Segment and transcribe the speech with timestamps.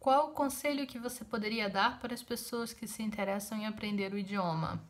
[0.00, 4.14] Qual o conselho que você poderia dar para as pessoas que se interessam em aprender
[4.14, 4.82] o idioma?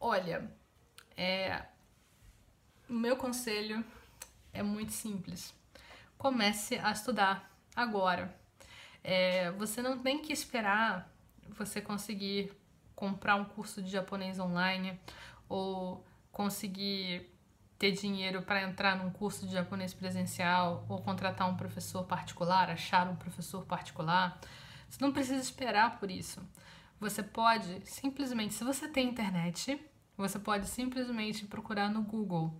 [0.00, 0.50] Olha,
[1.14, 1.66] é,
[2.88, 3.84] o meu conselho
[4.54, 5.54] é muito simples.
[6.16, 8.34] Comece a estudar agora.
[9.02, 11.12] É, você não tem que esperar
[11.50, 12.56] você conseguir
[12.96, 14.98] comprar um curso de japonês online
[15.46, 16.02] ou
[16.32, 17.33] conseguir
[17.78, 23.08] ter dinheiro para entrar num curso de japonês presencial ou contratar um professor particular, achar
[23.08, 24.40] um professor particular.
[24.88, 26.40] Você não precisa esperar por isso.
[27.00, 29.80] Você pode simplesmente, se você tem internet,
[30.16, 32.54] você pode simplesmente procurar no Google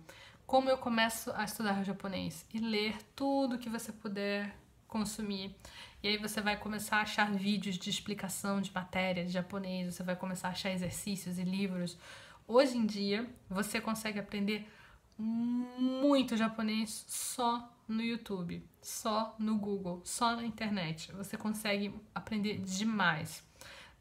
[0.45, 4.55] como eu começo a estudar japonês e ler tudo que você puder
[4.87, 5.55] consumir.
[6.03, 10.03] E aí você vai começar a achar vídeos de explicação de matéria de japonês, você
[10.03, 11.97] vai começar a achar exercícios e livros.
[12.47, 14.69] Hoje em dia, você consegue aprender
[15.17, 21.11] muito japonês só no YouTube, só no Google, só na internet.
[21.13, 23.43] Você consegue aprender demais.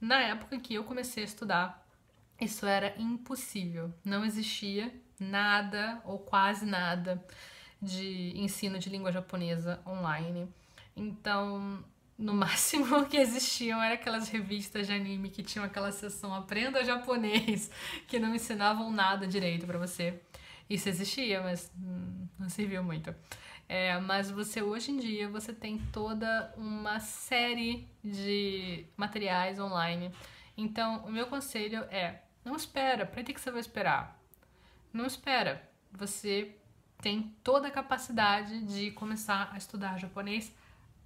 [0.01, 1.87] Na época que eu comecei a estudar,
[2.41, 3.93] isso era impossível.
[4.05, 7.25] Não existia nada ou quase nada
[7.81, 10.49] de ensino de língua japonesa online.
[10.97, 11.85] Então,
[12.19, 17.71] no máximo que existiam eram aquelas revistas de anime que tinham aquela seção Aprenda Japonês,
[18.09, 20.21] que não ensinavam nada direito para você.
[20.69, 21.71] Isso existia, mas
[22.39, 23.15] não serviu muito.
[23.69, 30.13] É, mas você hoje em dia você tem toda uma série de materiais online.
[30.57, 33.07] Então, o meu conselho é: não espera.
[33.07, 34.21] Para que você vai esperar?
[34.93, 35.69] Não espera.
[35.93, 36.57] Você
[37.01, 40.55] tem toda a capacidade de começar a estudar japonês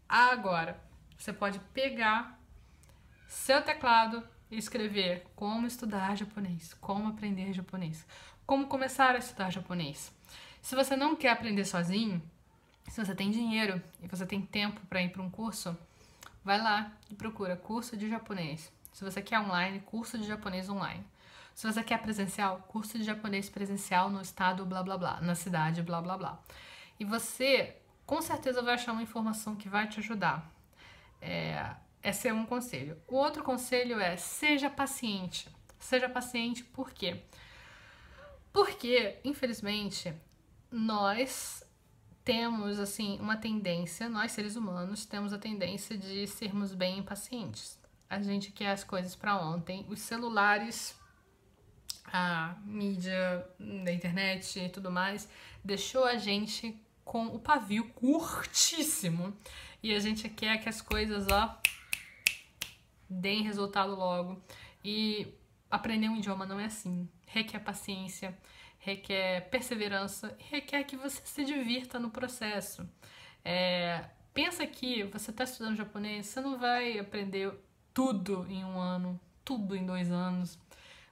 [0.08, 0.80] agora.
[1.16, 2.38] Você pode pegar
[3.26, 8.06] seu teclado escrever como estudar japonês, como aprender japonês
[8.48, 10.10] como começar a estudar japonês.
[10.62, 12.22] Se você não quer aprender sozinho,
[12.88, 15.76] se você tem dinheiro e você tem tempo para ir para um curso,
[16.42, 18.72] vai lá e procura curso de japonês.
[18.90, 21.04] Se você quer online, curso de japonês online.
[21.54, 25.82] Se você quer presencial, curso de japonês presencial no estado blá blá blá, na cidade
[25.82, 26.38] blá blá blá.
[26.98, 27.76] E você
[28.06, 30.50] com certeza vai achar uma informação que vai te ajudar.
[32.08, 32.96] Esse é um conselho.
[33.06, 35.46] O outro conselho é seja paciente.
[35.78, 37.20] Seja paciente por quê?
[38.50, 40.14] Porque, infelizmente,
[40.70, 41.62] nós
[42.24, 47.78] temos assim uma tendência, nós seres humanos temos a tendência de sermos bem impacientes.
[48.08, 49.84] A gente quer as coisas para ontem.
[49.86, 50.98] Os celulares,
[52.06, 53.46] a mídia
[53.84, 55.28] da internet e tudo mais
[55.62, 59.36] deixou a gente com o pavio curtíssimo
[59.82, 61.60] e a gente quer que as coisas ó
[63.08, 64.40] deem resultado logo.
[64.84, 65.34] E
[65.70, 68.36] aprender um idioma não é assim requer paciência,
[68.78, 72.88] requer perseverança requer que você se divirta no processo.
[73.44, 77.52] É, pensa que você está estudando japonês, você não vai aprender
[77.92, 80.58] tudo em um ano, tudo em dois anos.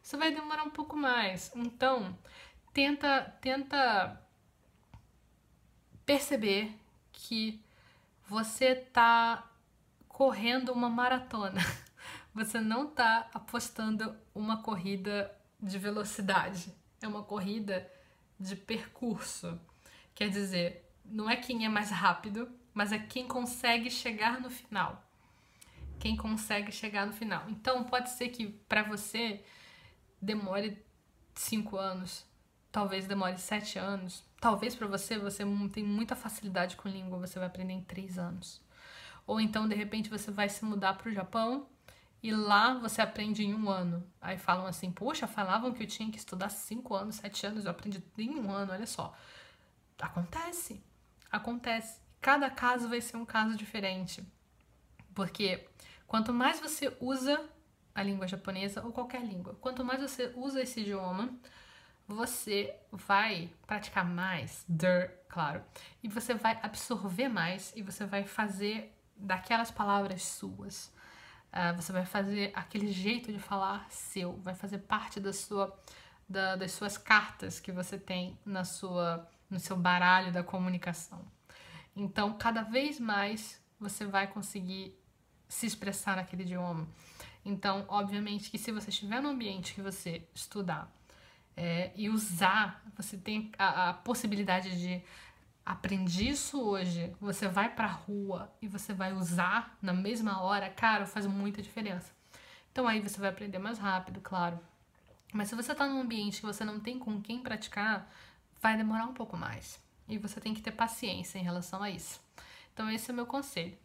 [0.03, 1.51] Você vai demorar um pouco mais.
[1.57, 2.17] Então,
[2.73, 4.23] tenta, tenta
[6.05, 6.73] perceber
[7.13, 7.61] que
[8.29, 9.51] você está
[10.09, 11.61] correndo uma maratona.
[12.37, 16.71] Você não está apostando uma corrida de velocidade,
[17.01, 17.91] é uma corrida
[18.39, 19.59] de percurso.
[20.15, 25.03] Quer dizer, não é quem é mais rápido, mas é quem consegue chegar no final.
[25.99, 27.49] Quem consegue chegar no final.
[27.49, 29.43] Então, pode ser que para você
[30.21, 30.85] demore
[31.35, 32.23] cinco anos,
[32.71, 34.23] talvez demore sete anos.
[34.39, 35.43] Talvez para você você
[35.73, 38.61] tem muita facilidade com língua, você vai aprender em três anos.
[39.27, 41.67] Ou então, de repente, você vai se mudar para o Japão
[42.23, 44.07] e lá você aprende em um ano.
[44.21, 47.71] Aí falam assim, poxa, falavam que eu tinha que estudar cinco anos, sete anos, eu
[47.71, 49.15] aprendi em um ano, olha só.
[50.01, 50.83] Acontece,
[51.31, 52.01] acontece.
[52.21, 54.27] Cada caso vai ser um caso diferente.
[55.15, 55.67] Porque
[56.07, 57.49] quanto mais você usa
[57.95, 61.35] a língua japonesa ou qualquer língua, quanto mais você usa esse idioma,
[62.07, 65.63] você vai praticar mais, der, claro,
[66.03, 70.93] e você vai absorver mais e você vai fazer daquelas palavras suas.
[71.57, 75.75] Uh, você vai fazer aquele jeito de falar seu, vai fazer parte da sua,
[76.29, 81.25] da, das suas cartas que você tem na sua, no seu baralho da comunicação.
[81.97, 84.95] Então, cada vez mais você vai conseguir
[85.49, 86.87] se expressar naquele idioma.
[87.43, 90.93] Então, obviamente que se você estiver no ambiente que você estudar
[91.57, 95.03] é, e usar, você tem a, a possibilidade de
[95.67, 101.05] aprendi isso hoje, você vai pra rua e você vai usar na mesma hora, cara,
[101.05, 102.15] faz muita diferença.
[102.71, 104.61] Então aí você vai aprender mais rápido, claro.
[105.33, 108.09] Mas se você tá num ambiente que você não tem com quem praticar,
[108.63, 109.81] vai demorar um pouco mais.
[110.09, 112.21] E você tem que ter paciência em relação a isso.
[112.73, 113.77] Então esse é o meu conselho.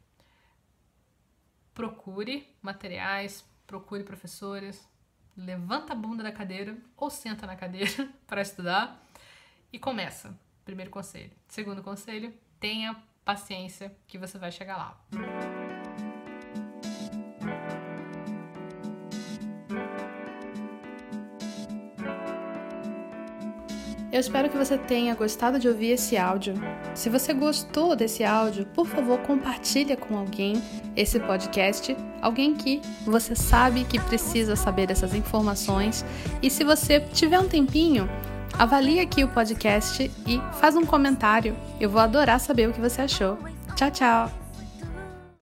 [1.74, 4.88] Procure materiais, procure professores,
[5.36, 9.04] levanta a bunda da cadeira ou senta na cadeira para estudar
[9.74, 10.38] e começa.
[10.66, 11.32] Primeiro conselho.
[11.48, 15.02] Segundo conselho, tenha paciência que você vai chegar lá.
[24.12, 26.54] Eu espero que você tenha gostado de ouvir esse áudio.
[26.94, 30.62] Se você gostou desse áudio, por favor, compartilhe com alguém
[30.98, 36.04] esse podcast, alguém que você sabe que precisa saber dessas informações.
[36.42, 38.10] E se você tiver um tempinho,
[38.58, 41.56] avalie aqui o podcast e faz um comentário.
[41.80, 43.38] Eu vou adorar saber o que você achou.
[43.76, 44.41] Tchau, tchau.